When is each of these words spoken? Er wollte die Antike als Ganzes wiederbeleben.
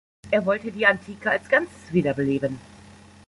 Er 0.31 0.47
wollte 0.47 0.71
die 0.71 0.87
Antike 0.87 1.29
als 1.29 1.47
Ganzes 1.47 1.93
wiederbeleben. 1.93 2.59